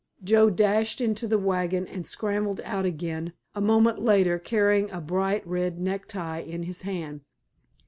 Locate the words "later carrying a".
4.01-4.99